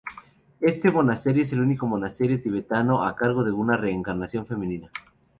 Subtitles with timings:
[0.61, 4.89] Este monasterio es el único monasterio tibetano a cargo de un reencarnación femenina.